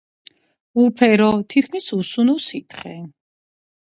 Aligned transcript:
უფერო 0.83 1.27
თითქმის 1.55 1.89
უსუნო 1.97 2.35
სითხე. 2.47 2.95